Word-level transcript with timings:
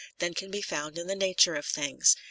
than 0.17 0.33
can 0.33 0.49
be 0.49 0.63
found 0.63 0.97
in 0.97 1.05
the 1.05 1.13
nature 1.15 1.53
of 1.53 1.63
things. 1.67 2.15